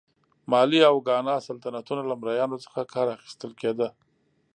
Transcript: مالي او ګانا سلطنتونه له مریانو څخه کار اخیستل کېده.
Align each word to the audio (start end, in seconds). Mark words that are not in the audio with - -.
مالي 0.51 0.79
او 0.89 0.95
ګانا 1.07 1.35
سلطنتونه 1.47 2.01
له 2.09 2.15
مریانو 2.21 2.57
څخه 2.65 2.89
کار 2.93 3.07
اخیستل 3.15 3.51
کېده. 3.61 3.87